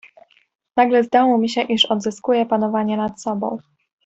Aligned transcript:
"Nagle 0.77 1.03
zdało 1.03 1.37
mi 1.37 1.49
się, 1.49 1.61
iż 1.61 1.85
odzyskuje 1.85 2.45
panowanie 2.45 2.97
nad 2.97 3.21
sobą." 3.21 3.57